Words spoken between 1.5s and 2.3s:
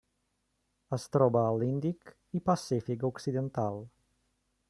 l'Índic